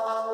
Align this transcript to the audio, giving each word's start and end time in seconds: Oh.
Oh. 0.00 0.27